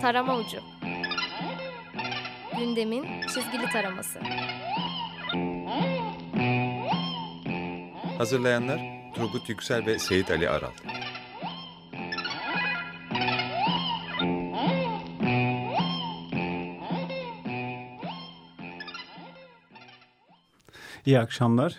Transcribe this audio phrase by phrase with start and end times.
[0.00, 0.58] Tarama Ucu
[2.58, 4.20] Gündemin çizgili taraması
[8.18, 8.80] Hazırlayanlar
[9.14, 10.70] Turgut Yüksel ve Seyit Ali Aral.
[21.06, 21.74] İyi akşamlar.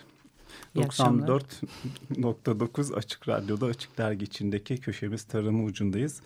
[0.74, 1.28] İyi akşamlar.
[1.28, 6.20] 94.9 Açık Radyo'da Açık Dergi içindeki köşemiz Tarımı Ucundayız.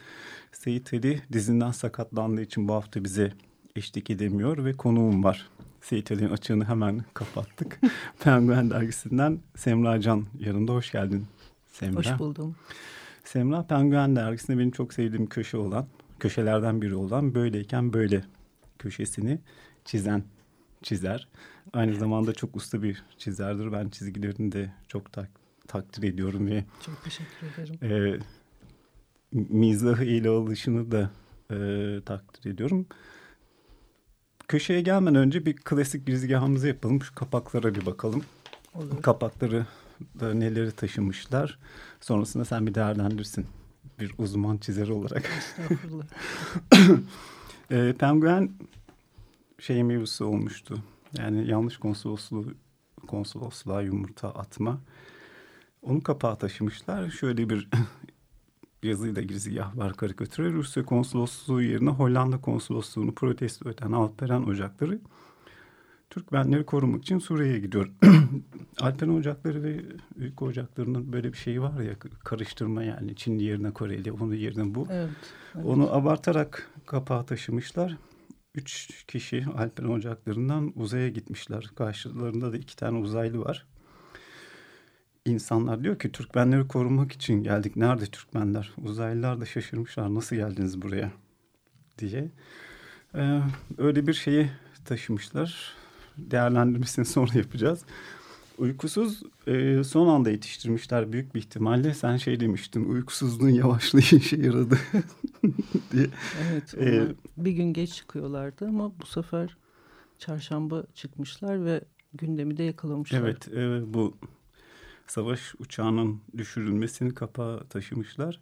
[0.52, 3.32] Seyit Ali dizinden sakatlandığı için bu hafta bize
[3.76, 5.48] eşlik edemiyor ve konuğum var.
[5.80, 7.80] Seyit Ali'nin açığını hemen kapattık.
[8.20, 10.72] Penguen Dergisi'nden Semra Can yanında.
[10.72, 11.26] Hoş geldin
[11.72, 11.96] Semra.
[11.96, 12.56] Hoş buldum.
[13.24, 15.86] Semra Penguen Dergisi'nde benim çok sevdiğim köşe olan,
[16.20, 18.24] köşelerden biri olan Böyleyken Böyle
[18.78, 19.38] köşesini
[19.84, 20.24] çizen
[20.82, 21.28] çizer.
[21.72, 23.72] Aynı zamanda çok usta bir çizerdir.
[23.72, 25.28] Ben çizgilerini de çok tak,
[25.68, 28.14] takdir ediyorum ve Çok teşekkür ederim.
[28.14, 28.18] e,
[29.32, 31.10] mizahı ele alışını da
[31.50, 31.56] e,
[32.04, 32.86] takdir ediyorum.
[34.48, 37.02] Köşeye gelmeden önce bir klasik girizgahımızı yapalım.
[37.02, 38.24] Şu kapaklara bir bakalım.
[38.74, 39.02] Olur.
[39.02, 39.66] Kapakları
[40.20, 41.58] da neleri taşımışlar.
[42.00, 43.46] Sonrasında sen bir değerlendirsin.
[44.00, 45.30] Bir uzman çizer olarak.
[45.38, 46.04] Estağfurullah.
[47.70, 48.50] E, penguen
[49.58, 50.82] şey mevzusu olmuştu.
[51.18, 52.54] Yani yanlış konsolosluğu
[53.06, 54.80] konsolosluğa yumurta atma.
[55.82, 57.10] Onu kapağa taşımışlar.
[57.10, 57.68] Şöyle bir
[58.82, 60.52] yazıyla girizgah var karikatüre.
[60.52, 65.00] Rusya konsolosluğu yerine Hollanda konsolosluğunu protesto eden Alperen Ocakları
[66.10, 67.92] Türkmenleri korumak için Suriye'ye gidiyor.
[68.80, 69.82] Alperen Ocakları ve
[70.16, 74.86] Ülke Ocakları'nın böyle bir şeyi var ya karıştırma yani Çin yerine Koreli, onun yerine bu.
[74.90, 75.10] Evet.
[75.54, 75.66] evet.
[75.66, 77.96] Onu abartarak kapağa taşımışlar.
[78.56, 81.70] Üç kişi Alperen Ocakları'ndan uzaya gitmişler.
[81.76, 83.66] Karşılarında da iki tane uzaylı var.
[85.24, 87.76] İnsanlar diyor ki Türkmenleri korumak için geldik.
[87.76, 88.72] Nerede Türkmenler?
[88.82, 90.14] Uzaylılar da şaşırmışlar.
[90.14, 91.12] Nasıl geldiniz buraya?
[91.98, 92.30] diye.
[93.14, 93.40] Ee,
[93.78, 94.50] öyle bir şeyi
[94.84, 95.74] taşımışlar.
[96.18, 97.84] Değerlendirmesini sonra yapacağız.
[98.58, 101.94] Uykusuz e, son anda yetiştirmişler büyük bir ihtimalle.
[101.94, 104.78] Sen şey demiştin uykusuzluğun yavaşlığı işe yaradı
[105.92, 106.06] diye.
[106.50, 106.74] Evet.
[106.78, 109.56] Ee, bir gün geç çıkıyorlardı ama bu sefer
[110.18, 111.80] çarşamba çıkmışlar ve
[112.14, 113.20] gündemi de yakalamışlar.
[113.20, 114.16] Evet e, bu
[115.06, 118.40] savaş uçağının düşürülmesini kapağa taşımışlar.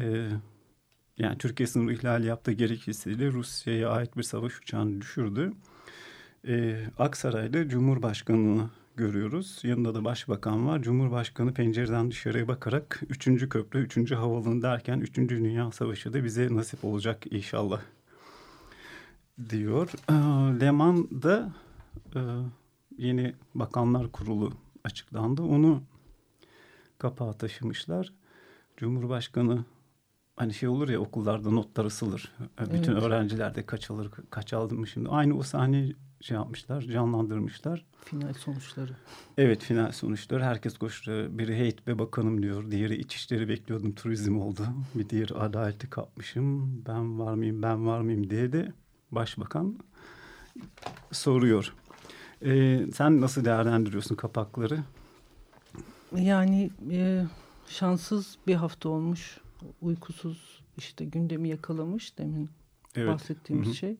[0.00, 0.28] E,
[1.18, 5.52] yani Türkiye sınır ihlali yaptığı gerekçesiyle Rusya'ya ait bir savaş uçağını düşürdü.
[6.48, 9.60] E, Aksaray'da Cumhurbaşkanı'nı görüyoruz.
[9.62, 10.82] Yanında da başbakan var.
[10.82, 13.48] Cumhurbaşkanı pencereden dışarıya bakarak 3.
[13.48, 14.12] köprü, 3.
[14.12, 15.16] havaalanı derken 3.
[15.16, 17.80] Dünya Savaşı da bize nasip olacak inşallah
[19.50, 19.90] diyor.
[20.08, 20.14] E,
[20.60, 21.52] Leman'da
[22.14, 22.20] e,
[22.98, 24.52] yeni Bakanlar Kurulu
[24.84, 25.42] açıklandı.
[25.42, 25.82] Onu
[26.98, 28.12] kapağa taşımışlar.
[28.76, 29.64] Cumhurbaşkanı
[30.36, 32.32] hani şey olur ya okullarda notlar asılır.
[32.60, 33.02] Bütün Evet.
[33.02, 35.08] öğrenciler de kaç alır, kaç aldım mı şimdi.
[35.08, 37.84] Aynı o sahneyi şey yapmışlar, canlandırmışlar.
[38.04, 38.92] Final sonuçları.
[39.38, 41.38] Evet final sonuçları herkes koştu.
[41.38, 42.70] Biri heyet be bakanım diyor.
[42.70, 44.66] Diğeri içişleri bekliyordum turizm oldu.
[44.94, 46.82] Bir diğeri adaleti kapmışım.
[46.86, 48.72] Ben var mıyım ben var mıyım diye de
[49.10, 49.78] başbakan
[51.12, 51.74] soruyor.
[52.44, 54.78] Ee, sen nasıl değerlendiriyorsun kapakları?
[56.16, 57.24] Yani e,
[57.68, 59.38] şanssız bir hafta olmuş.
[59.80, 62.50] Uykusuz işte gündemi yakalamış demin
[62.96, 63.74] bahsettiğimiz Hı hı.
[63.74, 63.96] şey.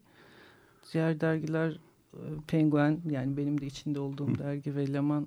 [0.92, 1.78] Diğer dergiler
[2.14, 4.38] e, Penguen yani benim de içinde olduğum Hı.
[4.38, 5.26] dergi ve Leman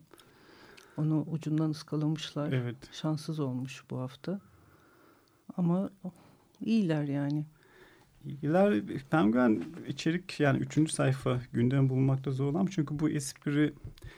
[0.97, 2.51] onu ucundan ıskalamışlar.
[2.51, 2.75] Evet.
[2.91, 4.39] Şanssız olmuş bu hafta.
[5.57, 5.89] Ama
[6.61, 7.45] iyiler yani.
[8.25, 12.75] İlgiler Penguen içerik yani üçüncü sayfa gündem bulmakta zorlanmış.
[12.75, 13.73] Çünkü bu espri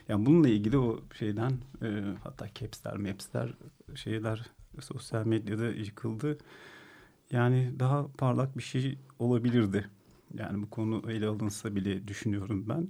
[0.10, 1.52] yani bununla ilgili o şeyden
[1.82, 3.54] e, hatta capsler, mapsler
[3.96, 4.46] şeyler
[4.82, 6.38] sosyal medyada yıkıldı.
[7.32, 9.90] Yani daha parlak bir şey olabilirdi.
[10.34, 12.88] Yani bu konu ele alınsa bile düşünüyorum ben.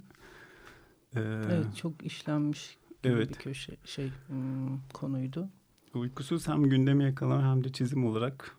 [1.16, 3.28] Ee, Evet çok işlenmiş Evet.
[3.30, 5.48] bir köşe şey hmm, konuydu.
[5.94, 8.56] Uykusuz hem gündemi yakalama hem de çizim olarak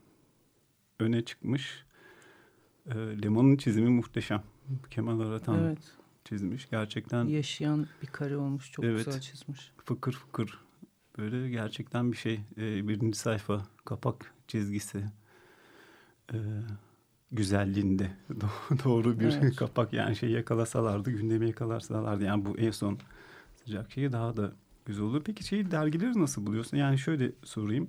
[1.00, 1.86] öne çıkmış.
[2.88, 4.44] Ee, Lemon'un çizimi muhteşem.
[4.90, 5.80] Kemal Aratan Evet
[6.26, 6.70] çizmiş.
[6.70, 9.06] Gerçekten yaşayan bir kare olmuş çok Evet.
[9.06, 9.72] güzel çizmiş.
[9.86, 10.60] fıkır fıkır
[11.20, 12.40] böyle gerçekten bir şey.
[12.58, 15.04] Ee, birinci sayfa kapak çizgisi
[16.34, 16.38] ee,
[17.32, 19.56] güzelliğinde Do- doğru bir Evet.
[19.56, 23.00] kapak yani şey yakalasalardı gündemi yakalasalardı yani bu en son
[23.66, 24.52] sıcak şeyi daha da
[24.86, 25.22] güzel olur.
[25.26, 26.78] Peki şeyi dergileri nasıl buluyorsun?
[26.78, 27.88] Yani şöyle sorayım.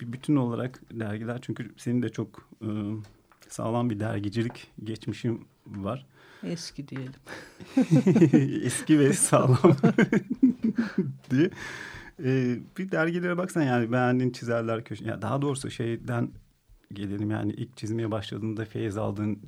[0.00, 2.68] Bir bütün olarak dergiler çünkü senin de çok e,
[3.48, 6.06] sağlam bir dergicilik geçmişin var.
[6.42, 7.12] Eski diyelim.
[8.66, 9.58] Eski ve sağlam
[11.30, 11.50] diye.
[12.24, 15.04] Ee, bir dergilere baksan yani beğendiğin çizerler köşe.
[15.04, 16.30] Ya daha doğrusu şeyden
[16.92, 17.30] gelelim.
[17.30, 19.38] Yani ilk çizmeye başladığında feyiz aldığın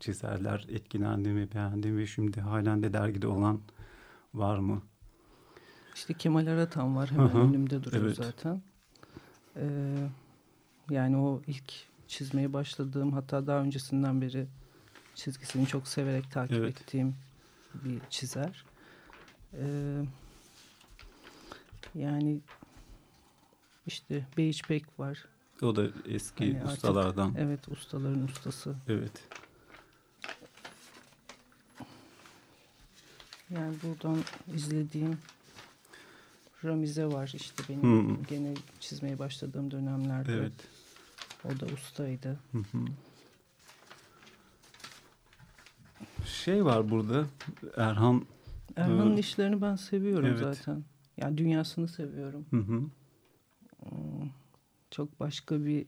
[0.00, 3.60] çizerler, etkilendiğin ve beğendiğin ve şimdi halen de dergide olan
[4.34, 4.82] var mı?
[5.94, 8.16] İşte Kemal Aratan var hemen Hı hı, önümde duruyor evet.
[8.16, 8.62] zaten.
[9.56, 9.68] Ee,
[10.90, 11.72] yani o ilk
[12.08, 14.46] çizmeye başladığım hatta daha öncesinden beri
[15.14, 16.80] çizgisini çok severek takip Evet.
[16.80, 17.14] ettiğim
[17.74, 18.64] bir çizer.
[19.54, 20.02] Ee,
[21.96, 22.40] yani
[23.86, 25.24] işte Beyçbek var.
[25.62, 27.34] O da eski Hani artık- ustalardan.
[27.38, 28.74] Evet ustaların ustası.
[28.88, 29.12] Evet.
[33.50, 34.18] Yani buradan
[34.54, 35.18] izlediğim
[36.64, 38.22] Ramize var işte benim Hmm.
[38.24, 40.32] gene çizmeye başladığım dönemlerde.
[40.32, 40.52] Evet.
[41.44, 42.38] O da ustaydı.
[42.52, 42.78] Hı hı.
[46.26, 47.26] Şey var burada
[47.76, 48.26] Erhan
[48.76, 49.18] Erhan'ın Evet.
[49.24, 50.38] işlerini ben seviyorum Evet.
[50.56, 50.84] zaten.
[51.16, 52.46] Yani dünyasını seviyorum.
[52.50, 52.82] hı hı.
[53.82, 54.28] Hmm,
[54.90, 55.86] Çok başka bir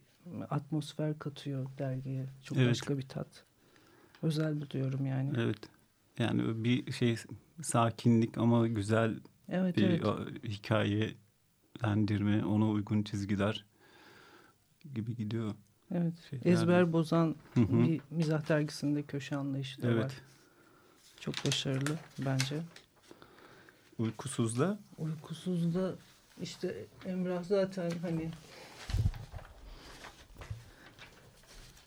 [0.51, 2.27] atmosfer katıyor dergiye.
[2.45, 2.71] Çok Evet.
[2.71, 3.45] başka bir tat.
[4.23, 5.29] Özel buluyorum yani.
[5.37, 5.59] Evet Evet.
[6.19, 7.17] Yani bir şey
[7.63, 9.77] sakinlik ama güzel evet.
[9.77, 13.65] bir a- hikayelendirme, ona uygun çizgiler
[14.95, 15.55] gibi gidiyor.
[15.95, 16.15] evet.
[16.31, 17.85] şeyler- Ezber bozan Hı hı.
[17.85, 19.93] bir mizah dergisinde köşe anlayışı da var.
[19.93, 20.23] Evet.
[21.21, 22.61] Çok başarılı bence.
[23.99, 25.95] Uykusuzda Uykusuzda
[26.43, 26.75] işte
[27.07, 28.31] Emrah zaten hani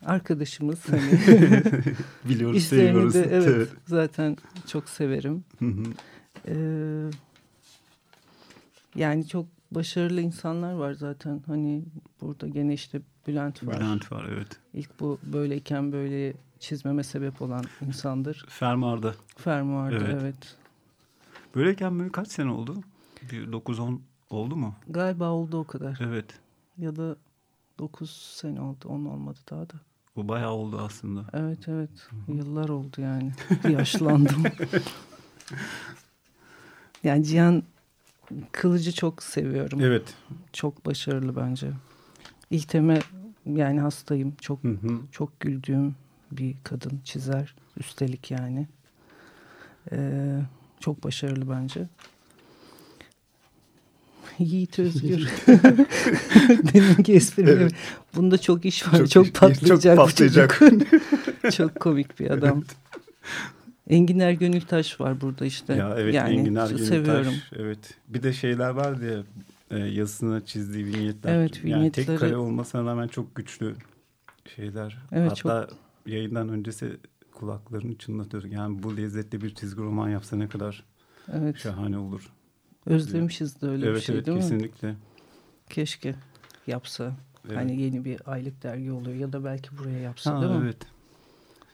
[0.05, 1.11] arkadaşımız hani
[2.25, 3.13] biliyoruz, işlerini seviyoruz.
[3.13, 4.37] de evet, zaten
[4.67, 5.43] çok severim.
[5.59, 5.83] Hı hı.
[6.47, 6.55] Ee,
[8.95, 11.41] yani çok başarılı insanlar var zaten.
[11.47, 11.83] Hani
[12.21, 13.79] burada gene işte Bülent var.
[13.79, 14.47] Bülent var evet.
[14.73, 18.45] İlk bu böyleyken böyle çizmeme sebep olan insandır.
[18.49, 19.15] Fermuar'da.
[19.37, 20.17] Fermuar'da Evet.
[20.21, 20.55] evet.
[21.55, 22.83] Böyleyken böyle kaç sene oldu?
[23.31, 23.99] Bir 9-10
[24.29, 24.75] oldu mu?
[24.89, 25.99] Galiba oldu o kadar.
[26.03, 26.25] Evet.
[26.77, 27.15] Ya da
[27.79, 28.87] 9 sene oldu.
[28.87, 29.73] 10 olmadı daha da.
[30.15, 31.25] Bu bayağı oldu aslında.
[31.33, 31.89] Evet evet.
[32.27, 33.31] Yıllar oldu yani.
[33.69, 34.43] Yaşlandım.
[37.03, 37.63] yani Cihan
[38.51, 39.81] Kılıcı çok seviyorum.
[39.81, 40.13] Evet.
[40.53, 41.71] Çok başarılı bence.
[42.49, 42.99] İlteme
[43.45, 44.35] yani hastayım.
[44.41, 44.99] Çok Hı hı.
[45.11, 45.95] çok güldüğüm
[46.31, 47.55] bir kadın çizer.
[47.77, 48.67] Üstelik yani.
[49.91, 50.41] Ee,
[50.81, 51.87] çok başarılı bence.
[54.39, 55.29] Yiğit Özgür.
[56.73, 57.47] Deminki esprim.
[57.47, 57.73] Evet.
[58.15, 58.97] Bunda çok iş var.
[58.97, 59.95] Çok, Çok iş- patlayacak.
[59.97, 60.49] çok bu çocuk.
[60.49, 60.61] patlayacak.
[61.53, 62.63] çok komik bir adam.
[63.89, 65.73] Enginer Gönültaş var burada işte.
[65.73, 66.87] Ya evet yani Enginar Gönültaş.
[66.87, 67.33] seviyorum.
[67.55, 67.79] Evet.
[68.07, 69.17] Bir de şeyler var diye
[69.71, 71.35] e, yazısına çizdiği vinyetler.
[71.35, 73.75] Evet, Yani tek vinyetleri- kare olmasına rağmen çok güçlü
[74.55, 74.97] şeyler.
[75.11, 75.67] Evet, Hatta
[76.05, 76.97] yayından öncesi
[77.45, 78.43] kulaklarını çınlatıyor.
[78.43, 80.83] Yani bu lezzetli bir çizgi roman yapsa ne kadar
[81.33, 81.57] Evet.
[81.57, 82.29] şahane olur.
[82.85, 84.43] Özlemişiz de öyle evet bir şey evet değil mi?
[84.43, 84.95] kesinlikle.
[85.69, 86.15] Keşke
[86.67, 87.15] yapsa.
[87.47, 87.57] Evet.
[87.57, 90.59] Hani yeni bir aylık dergi oluyor ya da belki buraya yapsa Ha, değil mi?
[90.63, 90.77] evet.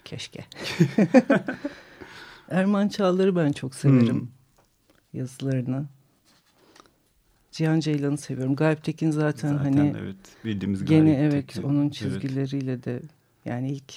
[0.06, 0.46] Keşke.
[2.50, 4.20] Erman Çağlar'ı ben çok severim.
[4.20, 4.28] Hmm.
[5.14, 5.86] Yazılarını.
[7.52, 8.56] Cihan Ceylan'ı seviyorum.
[8.56, 10.16] Galip Tekin zaten, Zaten hani evet
[10.46, 11.64] bildiğimiz gene Galip evet Tekin.
[11.68, 11.94] onun Evet.
[11.94, 13.02] çizgileriyle de
[13.46, 13.94] yani ilk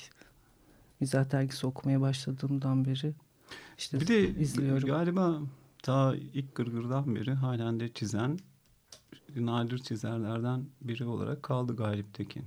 [1.00, 3.12] mizah dergisi okumaya başladığımdan beri
[3.78, 4.88] işte Bir de izliyorum.
[4.88, 5.38] galiba
[5.82, 8.38] ta ilk gırgırdan beri halen de çizen
[9.36, 12.44] nadir çizerlerden biri olarak kaldı Galip Tekin.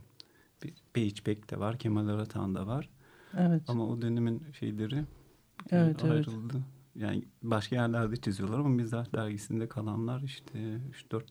[0.63, 2.89] Bir Beyçbek de var, Kemal Aratan da var.
[3.37, 3.63] Evet.
[3.67, 5.05] Ama o dönemin şeyleri e,
[5.69, 6.27] Evet, evet.
[6.27, 6.61] ayrıldı.
[6.95, 10.79] Yani başka yerlerde çiziyorlar ama Mizah dergisinde kalanlar işte
[11.11, 11.23] 3-4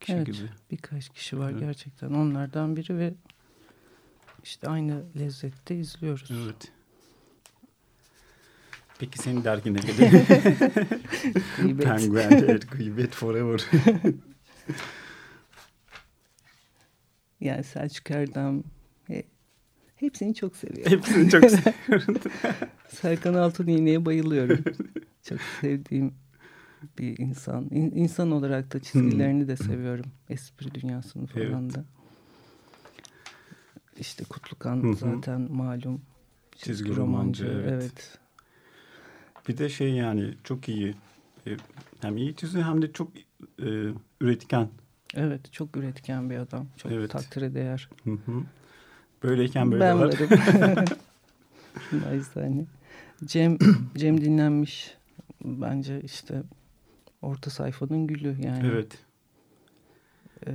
[0.00, 0.26] kişi Evet.
[0.26, 0.50] gibi.
[0.70, 1.60] Birkaç kişi var Evet.
[1.60, 2.10] gerçekten.
[2.14, 3.14] Onlardan biri ve
[4.48, 6.30] işte aynı lezzette izliyoruz.
[6.44, 6.72] Evet.
[8.98, 10.26] Peki senin dergine gelelim.
[11.58, 11.84] Gıybet.
[11.86, 13.66] Penguen, evet, Gıybet Forever.
[17.40, 18.62] Yani Selçuk Erdem
[19.06, 19.26] he-
[19.96, 20.92] hepsini çok seviyorum.
[20.92, 22.14] Hepsini çok seviyorum.
[22.88, 24.64] Serkan Altun İğne'ye bayılıyorum.
[25.28, 26.14] çok sevdiğim
[26.98, 27.64] bir insan.
[27.70, 30.04] İn- insan olarak da çizgilerini de seviyorum.
[30.30, 31.74] Espri dünyasını falan Evet.
[31.74, 31.84] da.
[33.98, 34.94] İşte Kutlukan Hı hı.
[34.94, 36.00] zaten malum
[36.56, 37.44] çizgi, Çizgi romancı.
[37.44, 37.72] romancı, evet.
[37.82, 38.18] evet.
[39.48, 40.94] Bir de şey yani çok iyi.
[41.46, 41.56] E,
[42.00, 43.10] Hem iyi çiziyor hem de çok
[43.62, 43.68] e,
[44.20, 44.68] üretken.
[45.14, 46.66] Evet çok üretken bir adam.
[46.76, 47.10] Çok Evet.
[47.10, 47.88] takdire değer.
[48.04, 48.42] Hı hı.
[49.22, 50.06] Böyleyken böyle ben var.
[50.06, 50.28] varım.
[52.04, 52.64] Naizane.
[53.24, 53.58] Cem,
[53.96, 54.94] Cem dinlenmiş.
[55.44, 56.42] Bence işte
[57.22, 58.66] orta sayfanın gülü yani.
[58.66, 58.98] Evet.
[60.46, 60.52] Ee,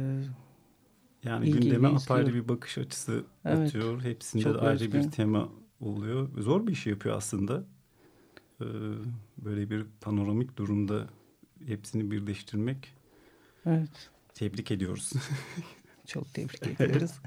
[1.23, 2.43] Yani İlgiyle gündeme apayrı izliyorum.
[2.49, 3.67] bir bakış açısı Evet.
[3.67, 4.01] atıyor.
[4.03, 5.03] Hepsinde Çok de ayrı özgün.
[5.03, 5.49] bir tema
[5.79, 6.29] oluyor.
[6.41, 7.63] Zor bir iş yapıyor aslında.
[8.61, 8.65] Ee,
[9.37, 11.07] böyle bir panoramik durumda
[11.65, 12.93] hepsini birleştirmek.
[13.65, 14.09] evet.
[14.33, 15.11] Tebrik ediyoruz.
[16.07, 17.11] Çok tebrik ediyoruz.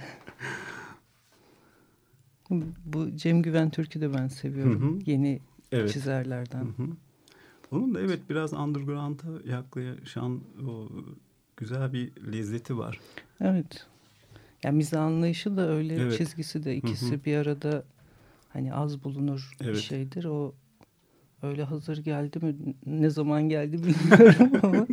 [2.85, 4.83] Bu Cem Güven Türk'ü de ben seviyorum.
[4.83, 5.11] Hı hı.
[5.11, 5.41] Yeni
[5.73, 5.93] Evet.
[5.93, 6.61] çizerlerden.
[6.65, 6.87] Hı hı.
[7.71, 10.88] Onun da evet biraz underground'a yaklaşan o
[11.57, 13.00] güzel bir lezzeti var.
[13.40, 13.87] Evet.
[14.64, 16.19] Yani mizah anlayışı da öyle Evet.
[16.19, 17.25] çizgisi de ikisi Hı hı.
[17.25, 17.85] bir arada
[18.49, 19.76] hani az bulunur bir Evet.
[19.76, 20.25] şeydir.
[20.25, 20.55] O
[21.43, 24.87] öyle hazır geldi mi ne zaman geldi bilmiyorum ama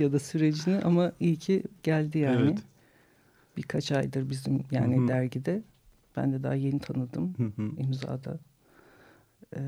[0.00, 2.40] ya da sürecini ama iyi ki geldi yani.
[2.50, 2.58] Evet.
[3.56, 5.08] Birkaç aydır bizim yani Hı hı.
[5.08, 5.62] dergide.
[6.16, 7.70] Ben de daha yeni tanıdım Hı hı.
[7.78, 8.38] imzada.
[9.56, 9.60] Ee,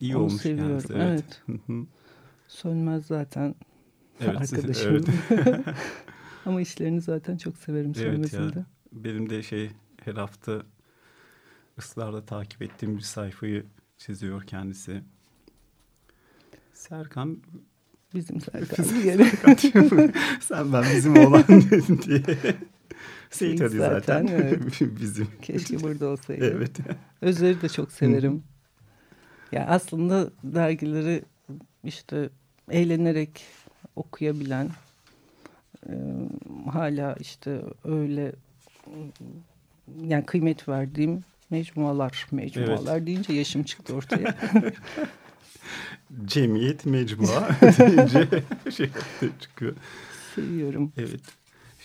[0.00, 0.92] İyi olmuş seviyorum, kendisi.
[0.92, 1.24] Evet.
[1.24, 1.42] evet.
[1.46, 1.86] Hı hı.
[2.48, 3.54] Sönmez zaten
[4.20, 5.04] Evet, arkadaşım.
[5.30, 5.66] evet.
[6.46, 8.66] ama işlerini zaten çok severim Evet ya.
[8.92, 9.70] Benim de şey
[10.04, 10.62] her hafta
[11.78, 13.66] ısrarla takip ettiğim bir sayfayı
[13.98, 15.02] çiziyor kendisi.
[16.72, 17.38] Serkan
[18.14, 19.30] Bizim Serkan yere.
[20.40, 22.22] sen ben bizim oğlan dedin diye.
[23.30, 24.26] Seyit Ali Zaten, zaten.
[24.26, 24.80] evet.
[25.00, 25.28] bizim.
[25.42, 26.44] Keşke burada olsaydı.
[26.56, 26.76] Evet.
[27.20, 28.42] Özer'i de çok severim.
[29.52, 31.22] ya aslında dergileri
[31.84, 32.30] işte
[32.70, 33.44] eğlenerek
[33.96, 34.70] okuyabilen
[36.72, 38.32] hala işte öyle
[40.04, 42.26] yani kıymet verdiğim mecmualar.
[42.30, 44.34] Mecmualar deyince yaşım çıktı ortaya.
[46.24, 48.28] Cemiyet mecmua deyince
[48.76, 48.90] şey
[49.40, 49.76] çıkıyor.
[50.34, 50.92] Seviyorum.
[50.96, 51.20] Evet.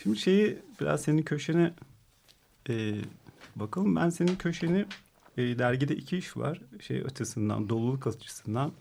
[0.02, 1.72] Şimdi şeyi biraz senin köşene
[2.68, 2.94] e,
[3.56, 3.96] bakalım.
[3.96, 4.84] Ben senin köşeni
[5.36, 6.60] e, dergide iki iş var.
[6.80, 8.72] Şey açısından, doluluk açısından.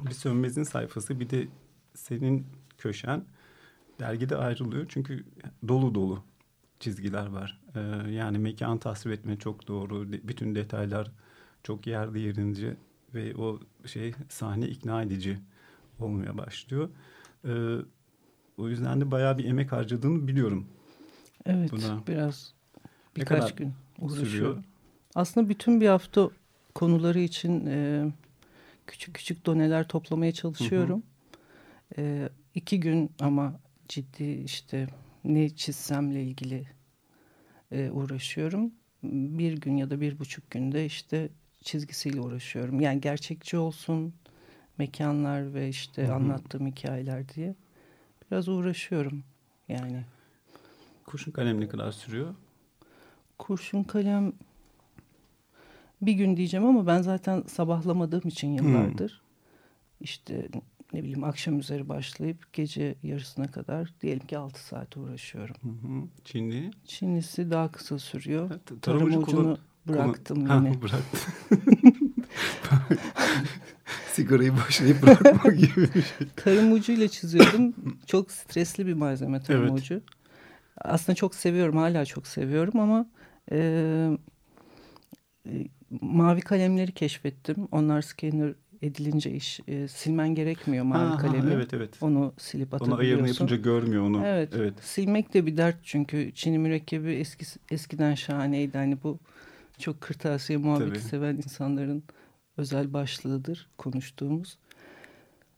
[0.00, 1.46] Bir Sönmez'in sayfası bir de
[1.94, 2.46] senin
[2.78, 3.24] köşen
[4.02, 4.86] dergide ayrılıyor.
[4.88, 5.24] Çünkü
[5.68, 6.24] dolu dolu
[6.80, 7.60] çizgiler var.
[7.74, 7.80] E,
[8.10, 10.12] yani mekan tasvir etme çok doğru.
[10.12, 11.10] De- bütün detaylar
[11.64, 12.76] çok yerde yerince
[13.14, 15.38] ve o şey sahne ikna edici
[16.00, 16.88] olmaya başlıyor.
[17.44, 17.52] E,
[18.58, 20.66] o yüzden de bayağı bir emek harcadığını biliyorum.
[21.46, 22.54] Evet Buna biraz
[23.16, 24.20] birkaç gün sürüyor?
[24.20, 24.64] uğraşıyorum.
[25.14, 26.30] Aslında bütün bir hafta
[26.74, 28.06] konuları için e,
[28.86, 31.02] küçük küçük doneler toplamaya çalışıyorum.
[31.98, 33.60] E, iki gün ama
[33.92, 34.86] ciddi işte
[35.24, 36.66] ne çizsemle ilgili
[37.72, 38.72] e, uğraşıyorum.
[39.02, 41.28] Bir gün ya da bir buçuk günde işte
[41.62, 42.80] çizgisiyle uğraşıyorum.
[42.80, 44.14] Yani gerçekçi olsun
[44.78, 46.12] mekanlar ve işte Hı hı.
[46.12, 47.54] anlattığım hikayeler diye
[48.30, 49.24] biraz uğraşıyorum
[49.68, 50.04] yani.
[51.06, 52.34] Kurşun kalem ne kadar sürüyor?
[53.38, 54.32] Kurşun kalem
[56.02, 59.22] bir gün diyeceğim ama ben zaten sabahlamadığım için yıllardır
[60.02, 60.48] işte
[60.92, 65.56] ne bileyim akşam üzeri başlayıp gece yarısına kadar diyelim ki 6 saat uğraşıyorum.
[65.62, 66.02] Hı hı.
[66.24, 66.70] Çinli.
[66.86, 68.48] Çinlisi daha kısa sürüyor.
[68.50, 69.58] Ha, Tarım tarım ucu ucunu kullan-
[69.88, 70.82] bıraktım Ha, yine.
[70.82, 71.20] bıraktım.
[74.12, 76.26] Sigarayı başlayıp bırakma gibi bir şey.
[76.36, 77.74] Tarım ucuyla çiziyordum.
[78.06, 79.72] çok stresli bir malzeme tarım Evet.
[79.72, 80.00] ucu.
[80.76, 83.06] Aslında çok seviyorum, hala çok seviyorum ama
[83.52, 83.56] e,
[85.46, 85.68] e,
[86.00, 87.68] mavi kalemleri keşfettim.
[87.72, 91.52] Onlar scanner edilince iş e, silmen gerekmiyor mavi Ha, ha, kalemi.
[91.52, 91.90] evet evet.
[92.02, 93.04] Onu silip Onu atabiliyorsun.
[93.04, 94.22] ayarını yapınca görmüyor onu.
[94.26, 94.48] Evet.
[94.56, 94.74] evet.
[94.82, 98.78] Silmek de bir dert çünkü Çin'i mürekkebi eski, eskiden şahaneydi.
[98.78, 99.18] Hani bu
[99.78, 100.98] çok kırtasiye muhabbeti Tabii.
[101.08, 102.02] seven insanların
[102.56, 104.58] özel başlığıdır konuştuğumuz.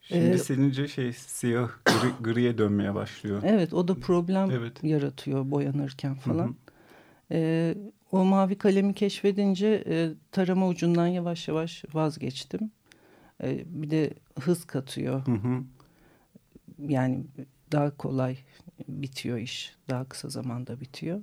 [0.03, 3.43] Şimdi Ee, silince şey siyah gri, griye dönmeye başlıyor.
[3.47, 4.85] Evet o da problem Evet.
[4.85, 6.49] yaratıyor boyanırken Hı falan.
[6.49, 6.55] hı.
[7.33, 7.75] Ee,
[8.13, 12.71] o mavi kalemi keşfedince e, tarama ucundan yavaş yavaş vazgeçtim.
[13.43, 14.11] Ee, bir de
[14.41, 15.27] hız katıyor.
[15.27, 15.63] Hı hı.
[16.79, 17.25] Yani
[17.73, 18.37] daha kolay
[18.89, 19.75] bitiyor iş.
[19.91, 21.23] Daha kısa zamanda bitiyor.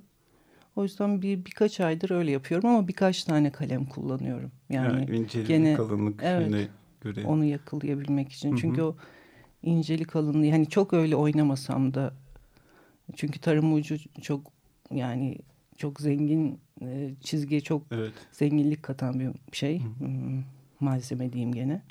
[0.76, 4.52] O yüzden bir birkaç aydır öyle yapıyorum ama birkaç tane kalem kullanıyorum.
[4.70, 6.68] Yani Yani incelik, gene- kalınlık evet.
[7.00, 7.24] göre.
[7.24, 8.50] onu yakalayabilmek için.
[8.50, 8.60] Hı hı.
[8.60, 8.96] Çünkü o
[9.62, 12.14] incelik kalınlığı hani çok öyle oynamasam da
[13.16, 14.52] çünkü tarım ucu çok
[14.94, 15.38] yani
[15.76, 18.12] çok zengin e, çizgiye çok Evet.
[18.32, 19.80] zenginlik katan bir şey.
[19.80, 20.04] Hı hı.
[20.08, 20.42] Hmm,
[20.82, 21.82] malzeme diyeyim gene.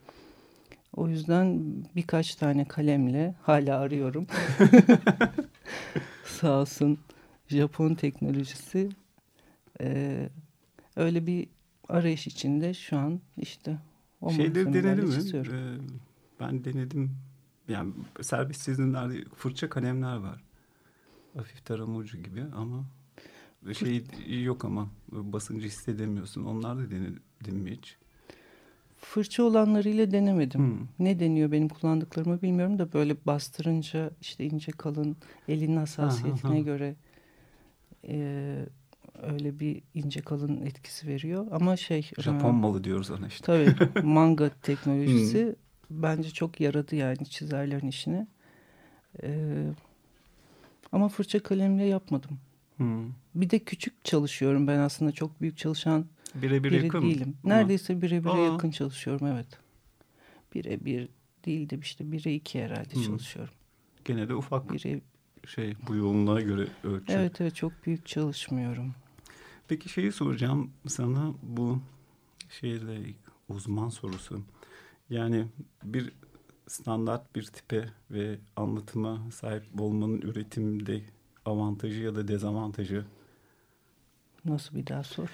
[0.95, 1.62] O yüzden
[1.95, 4.27] birkaç tane kalemle hala arıyorum.
[6.25, 7.00] Sağ olsun
[7.48, 8.89] Japon teknolojisi
[9.81, 10.29] e,
[10.95, 11.48] öyle bir
[11.89, 13.77] arayış içinde şu an işte
[14.21, 15.13] o Şeyleri denedin mi?
[15.13, 15.53] çiziyorum.
[15.53, 15.77] Ee,
[16.39, 17.12] ben denedim.
[17.67, 20.43] Yani serbest çizimlerde fırça kalemler var.
[21.38, 22.86] Hafif tarama ucu gibi ama
[23.74, 24.03] şey
[24.43, 26.45] yok ama basıncı hissedemiyorsun.
[26.45, 27.98] Onlar da denedin mi hiç?
[29.01, 30.60] Fırça olanlarıyla denemedim.
[30.62, 30.88] Hmm.
[31.00, 35.17] Ne deniyor benim kullandıklarımı bilmiyorum da böyle bastırınca işte ince kalın
[35.48, 36.60] elinin hassasiyetine ha.
[36.60, 36.96] göre
[38.08, 38.55] e,
[39.22, 41.48] öyle bir ince kalın etkisi veriyor.
[41.51, 43.46] Ama şey Japon e, malı diyoruz ona işte.
[43.46, 43.75] tabii
[44.08, 45.55] manga teknolojisi
[45.88, 46.01] Hmm.
[46.03, 48.27] bence çok yaradı yani çizerlerin işine.
[49.24, 49.29] E,
[50.91, 52.39] ama fırça kalemle yapmadım.
[52.77, 53.05] Hmm.
[53.36, 57.01] Bir de küçük çalışıyorum ben aslında çok büyük çalışan Birebir biri yakın.
[57.01, 57.38] değilim.
[57.43, 59.47] Ama Neredeyse birebire yakın çalışıyorum evet.
[60.55, 61.09] Bire bir
[61.45, 63.03] değil de işte bire iki herhalde Hı.
[63.03, 63.53] çalışıyorum.
[64.05, 65.01] Gene de ufak Bire,
[65.47, 67.11] şey bu yoğunluğa göre ölçü.
[67.13, 68.93] evet evet çok büyük çalışmıyorum.
[69.67, 71.79] Peki şeyi soracağım sana bu
[72.50, 73.00] şeyle
[73.50, 74.41] uzman sorusu.
[75.09, 75.45] Yani
[75.83, 76.11] bir
[76.67, 81.01] standart bir tipe ve anlatıma sahip olmanın üretimde
[81.45, 83.05] avantajı ya da dezavantajı.
[84.45, 85.27] Nasıl bir daha sor?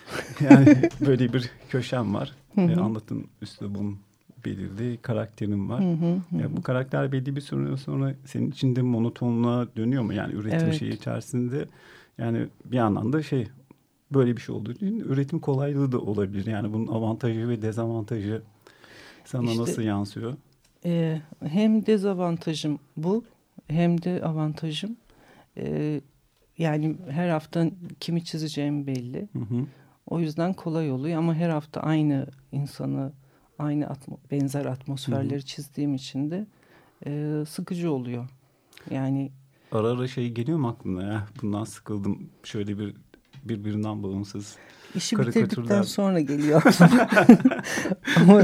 [0.43, 2.33] Yani böyle bir köşem var.
[2.55, 2.71] Hı hı.
[2.71, 3.99] E, anlatım üslubum
[4.45, 5.83] belirli, karakterim var.
[5.83, 6.57] Hı hı, hı Ya hı.
[6.57, 10.13] bu karakter belli bir süre sonra senin içinde monotonluğa dönüyor mu?
[10.13, 10.79] Yani üretim Evet.
[10.79, 11.65] şeyi içerisinde
[12.17, 13.47] yani bir yandan da şey
[14.13, 16.45] böyle bir şey olduğu için üretim kolaylığı da olabilir.
[16.45, 18.41] Yani bunun avantajı ve dezavantajı
[19.25, 20.33] sana İşte- nasıl yansıyor?
[20.85, 23.23] Ee, hem dezavantajım bu
[23.67, 24.97] hem de avantajım.
[25.57, 26.01] Ee,
[26.57, 27.65] yani her hafta
[27.99, 29.27] kimi çizeceğim belli.
[29.33, 29.65] Hı hı.
[30.07, 33.11] O yüzden kolay oluyor ama her hafta aynı insanı,
[33.59, 36.47] aynı atmo- benzer atmosferleri çizdiğim için de
[37.05, 38.27] e, sıkıcı oluyor.
[38.91, 39.31] Yani
[39.71, 41.27] Ara ara şey geliyor mu aklına ya?
[41.41, 42.29] Bundan sıkıldım.
[42.43, 42.95] Şöyle bir
[43.43, 44.55] birbirinden bağımsız.
[44.95, 45.45] işi Karikatürler.
[45.49, 46.61] bitirdikten sonra geliyor
[48.17, 48.41] ama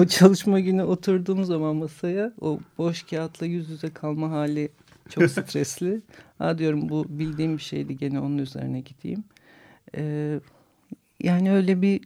[0.00, 4.68] o çalışma günü oturduğum zaman masaya o boş kağıtla yüz yüze kalma hali
[5.10, 6.00] çok stresli.
[6.38, 9.24] Ha diyorum bu bildiğim bir şeydi gene onun üzerine gideyim.
[9.96, 10.40] Ee,
[11.22, 12.00] yani öyle bir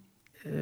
[0.46, 0.52] e,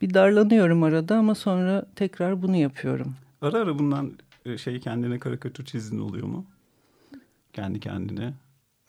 [0.00, 3.14] bir darlanıyorum arada ama sonra tekrar bunu yapıyorum.
[3.42, 4.12] Ara ara bundan
[4.44, 6.44] e, şey kendine karikatür çizdiğin oluyor mu?
[7.52, 8.32] Kendi kendine.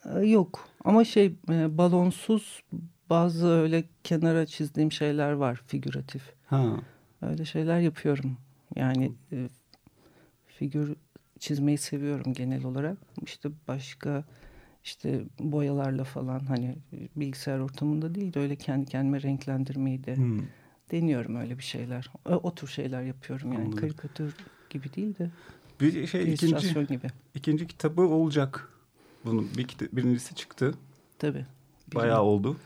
[0.06, 2.64] Ee, Yok ama şey e, balonsuz
[3.10, 6.24] bazı öyle kenara çizdiğim şeyler var figüratif.
[6.46, 6.66] Ha.
[7.22, 8.38] Öyle şeyler yapıyorum.
[8.76, 9.50] Yani e,
[10.48, 10.96] figür
[11.40, 12.98] çizmeyi seviyorum genel olarak.
[13.26, 14.24] İşte başka
[14.84, 16.76] işte boyalarla falan hani
[17.16, 20.40] bilgisayar ortamında değil de öyle kendi kendime renklendirmeyi de Hmm.
[20.92, 22.12] deniyorum öyle bir şeyler.
[22.26, 23.80] O, o tür şeyler yapıyorum yani Anladım.
[23.80, 24.36] karikatür
[24.70, 25.32] gibi değil de
[25.82, 27.08] Bir şey ikinci illüstrasyon gibi.
[27.36, 28.70] ikinci kitabı olacak.
[29.26, 30.74] Bunun bir kita- birincisi çıktı.
[31.20, 31.46] Tabii.
[31.92, 32.58] Bir- Bayağı oldu.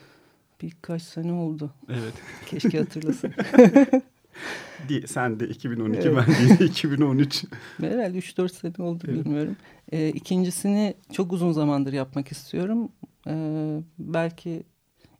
[0.62, 1.71] Birkaç sene oldu.
[1.89, 2.13] Evet.
[2.45, 3.34] Keşke hatırlasın.
[5.08, 6.26] Sen de 2012 Evet.
[6.50, 7.43] ben de 2013.
[7.78, 9.26] Herhalde 3-4 sene oldu Evet.
[9.26, 9.56] bilmiyorum.
[9.91, 12.91] Ee, ikincisini çok uzun zamandır yapmak istiyorum.
[13.28, 14.63] Ee, belki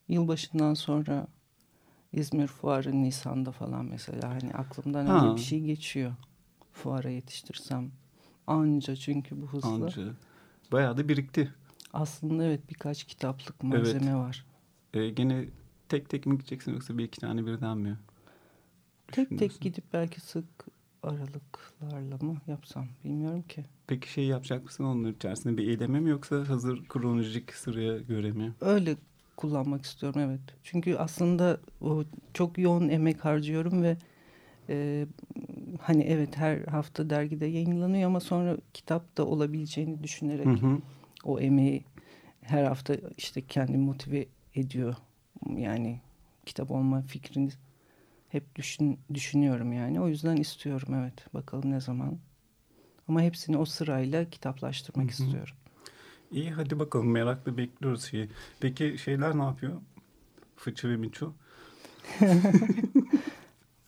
[0.10, 1.28] yılbaşından sonra
[2.14, 4.30] İzmir Fuarı Nisan'da falan mesela.
[4.30, 5.24] Hani aklımdan Ha.
[5.26, 6.14] öyle bir şey geçiyor.
[6.74, 7.92] Fuara yetiştirsem.
[8.48, 9.70] Anca çünkü bu hızla.
[9.70, 10.02] Anca.
[10.72, 11.54] Bayağı da birikti.
[11.94, 14.46] Aslında evet birkaç kitaplık malzeme var.
[14.94, 15.46] Ee, gene
[15.90, 17.98] tek tek mi gideceksin yoksa bir iki tane birden mi?
[19.14, 20.46] Tek tek gidip belki sık
[21.04, 23.66] aralıklarla mı yapsam bilmiyorum ki.
[23.88, 28.54] Peki şey yapacak mısın onun içerisinde bir eyleme mi yoksa hazır kronolojik sıraya göre mi?
[28.62, 28.96] Öyle
[29.38, 30.42] kullanmak istiyorum evet.
[30.64, 33.98] Çünkü aslında o çok yoğun emek harcıyorum ve
[34.70, 35.06] e,
[35.82, 40.78] hani evet her hafta dergide yayınlanıyor ama sonra kitap da olabileceğini düşünerek Hı hı.
[41.24, 41.84] o emeği
[42.42, 44.96] her hafta işte kendimi motive ediyor.
[45.58, 46.02] Yani
[46.46, 47.50] kitap olma fikrini
[48.34, 50.02] hep düşün, düşünüyorum yani.
[50.02, 51.34] O yüzden istiyorum evet.
[51.34, 52.18] Bakalım ne zaman.
[53.08, 55.24] Ama hepsini o sırayla kitaplaştırmak Hı hı.
[55.24, 55.56] istiyorum.
[56.32, 58.30] İyi hadi bakalım merakla bekliyoruz şeyi.
[58.60, 59.82] Peki şeyler ne yapıyor?
[60.56, 61.34] Fıçı ve Miço.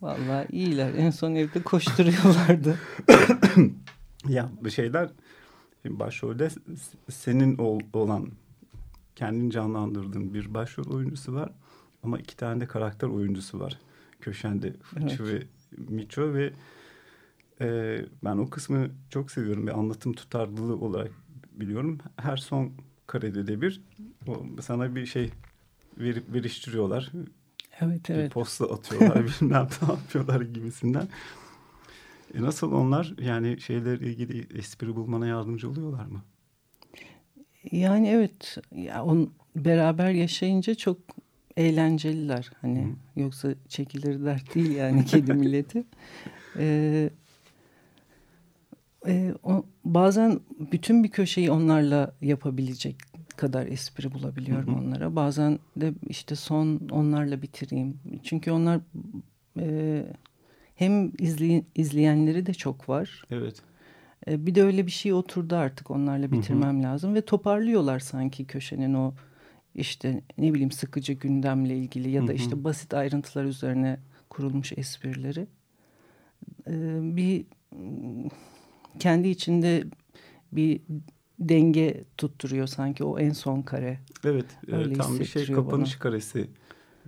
[0.01, 0.93] Vallahi iyiler.
[0.93, 2.79] En son evde koşturuyorlardı.
[4.29, 5.09] Ya bu şeyler
[5.85, 6.49] başrolde
[7.09, 8.31] senin ol- olan
[9.15, 11.51] kendin canlandırdığın bir başrol oyuncusu var.
[12.03, 13.79] Ama iki tane de karakter oyuncusu var.
[14.25, 15.43] Köşende Fıçı ve
[15.77, 16.53] Miço ve
[17.61, 21.11] e, ben o kısmı çok seviyorum ve anlatım tutarlılığı olarak
[21.51, 21.97] biliyorum.
[22.17, 22.71] Her son
[23.07, 23.81] karede de bir
[24.27, 25.31] o, sana bir şey
[25.97, 27.11] verip veriştiriyorlar.
[27.79, 28.31] Evet Bir evet.
[28.31, 31.07] posta atıyorlar bilmem ne yapıyorlar gibisinden.
[32.33, 36.21] E nasıl onlar yani şeylerle ilgili espri bulmana yardımcı oluyorlar mı?
[37.71, 38.57] Yani evet.
[38.71, 40.97] Ya on beraber yaşayınca çok
[41.57, 42.51] eğlenceliler.
[42.61, 45.83] Hani yoksa çekilir dert değil yani kedi milleti.
[46.59, 47.09] Ee,
[49.07, 50.39] e, o, bazen
[50.71, 52.95] bütün bir köşeyi onlarla yapabilecek
[53.37, 54.81] kadar espri bulabiliyorum Hı hı.
[54.81, 55.15] onlara.
[55.15, 57.99] Bazen de işte son onlarla bitireyim.
[58.23, 58.79] Çünkü onlar
[59.59, 60.05] e,
[60.75, 63.23] hem izleyen, izleyenleri de çok var.
[63.31, 63.55] Evet.
[64.27, 66.31] E, Bir de öyle bir şey oturdu artık onlarla hı.
[66.31, 69.13] bitirmem lazım ve toparlıyorlar sanki köşenin o
[69.75, 75.47] işte ne bileyim sıkıcı gündemle ilgili ya da işte basit ayrıntılar üzerine kurulmuş esprileri.
[77.15, 77.45] Bir
[78.99, 79.83] kendi içinde
[80.51, 80.81] bir
[81.39, 83.99] denge tutturuyor sanki o en son kare.
[84.23, 85.99] Evet Öyle tam bir şey kapanış bana.
[85.99, 86.47] karesi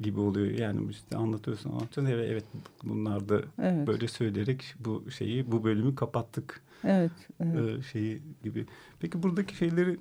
[0.01, 0.47] gibi oluyor.
[0.47, 2.43] Yani işte anlatıyorsun anlatıyorsun evet, evet
[2.83, 3.87] bunlar da Evet.
[3.87, 7.11] böyle söyleyerek bu şeyi bu bölümü kapattık Evet.
[7.39, 7.79] evet.
[7.79, 8.65] e, şeyi gibi.
[8.99, 9.97] Peki buradaki şeyleri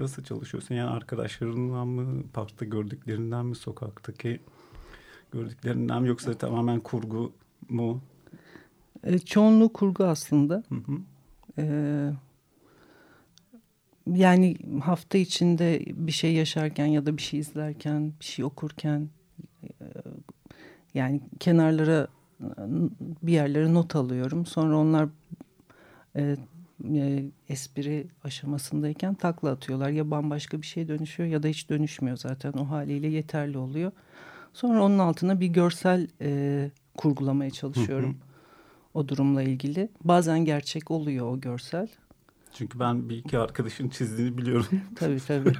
[0.00, 0.74] nasıl çalışıyorsun?
[0.74, 4.40] Yani arkadaşlarından mı, parkta gördüklerinden mi, sokaktaki
[5.32, 7.32] gördüklerinden mi yoksa tamamen kurgu
[7.68, 8.02] mu?
[9.04, 10.62] E, çoğunluğu kurgu aslında.
[10.68, 10.98] Hı hı.
[11.58, 12.12] Ee,
[14.06, 19.08] yani hafta içinde bir şey yaşarken ya da bir şey izlerken, bir şey okurken
[19.62, 19.68] e,
[20.94, 22.08] yani kenarlara
[23.22, 24.46] bir yerlere not alıyorum.
[24.46, 25.08] Sonra onlar
[26.16, 26.36] e,
[26.94, 29.90] e, espri aşamasındayken takla atıyorlar.
[29.90, 32.52] Ya bambaşka bir şey dönüşüyor ya da hiç dönüşmüyor zaten.
[32.52, 33.92] O haliyle yeterli oluyor.
[34.52, 38.16] Sonra onun altına bir görsel e, kurgulamaya çalışıyorum.
[38.94, 39.88] O durumla ilgili.
[40.04, 41.88] Bazen gerçek oluyor o görsel.
[42.54, 44.66] Çünkü ben bir iki arkadaşın çizdiğini biliyorum
[44.96, 45.52] Tabii tabii.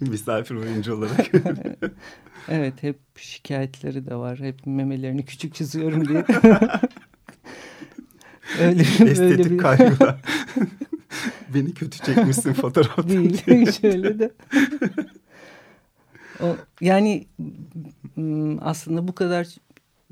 [0.00, 1.30] misafir oyuncu olarak.
[2.48, 4.38] evet hep şikayetleri de var.
[4.38, 6.24] Hep memelerini küçük çiziyorum diye.
[8.60, 10.20] Öyle, Estetik öyle bir kaygılar.
[11.54, 13.08] Beni kötü çekmişsin fotoğrafta.
[13.08, 13.72] değil.
[13.72, 14.32] Şöyle de.
[16.42, 17.26] O, yani
[18.60, 19.48] aslında bu kadar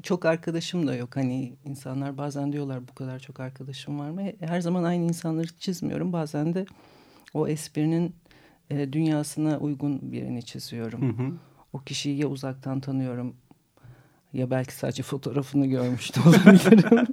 [0.03, 1.17] çok arkadaşım da yok.
[1.17, 4.23] Hani insanlar bazen diyorlar bu kadar çok arkadaşım var mı?
[4.41, 6.13] Her zaman aynı insanları çizmiyorum.
[6.13, 6.67] Bazen de
[7.35, 8.15] o esprinin
[8.71, 11.19] e, dünyasına uygun birini çiziyorum.
[11.19, 11.33] Hı hı.
[11.73, 13.37] O kişiyi ya uzaktan tanıyorum
[14.33, 17.07] ya belki sadece fotoğrafını görmüş de olabilirim.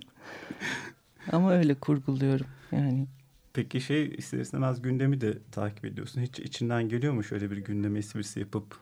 [1.31, 3.07] Ama öyle kurguluyorum yani.
[3.53, 6.21] Peki şey ister istemez gündemi de takip ediyorsun.
[6.21, 8.77] Hiç içinden geliyor mu şöyle bir gündem esprisi yapıp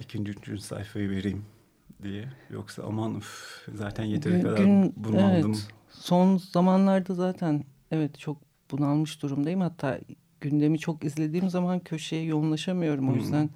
[0.00, 1.44] ikinci, üçüncü sayfayı vereyim
[2.02, 2.28] diye.
[2.50, 4.66] Yoksa aman üf, zaten yeteri Gün- kadar
[4.96, 5.52] bunaldım.
[5.52, 5.68] evet.
[5.90, 8.36] Son zamanlarda zaten evet çok
[8.70, 9.60] bunalmış durumdayım.
[9.60, 10.00] Hatta
[10.40, 13.08] gündemi çok izlediğim zaman köşeye yoğunlaşamıyorum.
[13.08, 13.18] O Hmm.
[13.20, 13.50] yüzden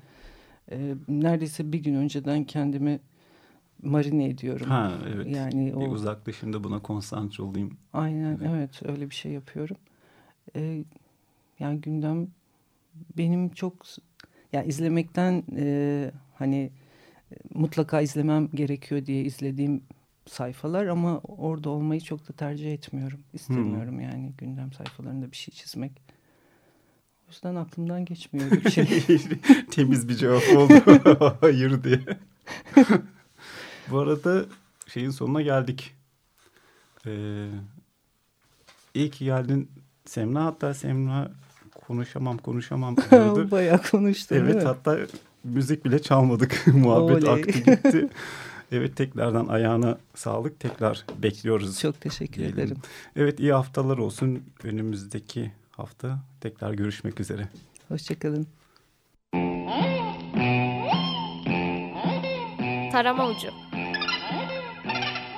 [0.71, 3.01] e, neredeyse bir gün önceden kendimi
[3.87, 4.67] marine ediyorum.
[4.67, 5.37] Ha evet.
[5.37, 7.77] Yani Bir o uzaklaşayım da buna konsantre olayım.
[7.93, 8.51] aynen Evet.
[8.51, 9.77] evet öyle bir şey yapıyorum.
[10.57, 10.85] E,
[11.59, 12.29] yani gündem
[13.19, 13.75] benim çok
[14.53, 16.71] ya izlemekten e, hani
[17.33, 19.83] e, mutlaka izlemem gerekiyor diye izlediğim
[20.27, 23.21] sayfalar ama orada olmayı çok da tercih etmiyorum.
[23.33, 25.93] İstemiyorum yani gündem sayfalarında bir şey çizmek.
[27.29, 28.87] O yüzden aklımdan geçmiyor bir şey.
[29.71, 30.75] Temiz bir cevap oldu.
[31.41, 32.01] Hayır diye.
[33.91, 34.45] Bu arada
[34.87, 35.95] şeyin sonuna geldik.
[37.07, 37.47] Ee,
[38.95, 39.71] iyi ki geldin
[40.05, 40.45] Semra.
[40.45, 41.31] Hatta Semra
[41.87, 43.51] konuşamam konuşamam diyordu.
[43.51, 44.99] Bayağı konuştum değil evet hatta
[45.45, 46.67] müzik bile çalmadık.
[46.75, 47.35] Muhabbet Oley.
[47.43, 48.09] aktı gitti.
[48.73, 50.61] Evet tekrardan ayağına sağlık.
[50.61, 51.81] Tekrar bekliyoruz.
[51.81, 52.59] Çok teşekkür diyelim.
[52.59, 52.77] ederim.
[53.17, 54.43] Evet iyi haftalar olsun.
[54.65, 57.49] Önümüzdeki hafta tekrar görüşmek üzere.
[57.89, 58.47] Hoşçakalın.
[62.93, 63.49] Tarama ucu.